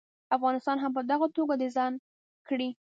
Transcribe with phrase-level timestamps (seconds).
[0.37, 1.93] افغانستان هم په دغه توګه د ځان
[2.47, 2.69] کړي.